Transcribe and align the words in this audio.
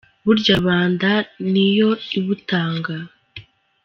Burya 0.25 0.53
Rubanda 0.59 1.09
niyo 1.51 1.89
ibutanga 2.17 2.95